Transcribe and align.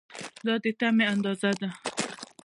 دا 0.45 0.53
د 0.57 0.61
دې 0.63 0.71
تمې 0.79 1.05
اندازه 1.13 1.51
ده. 1.59 1.69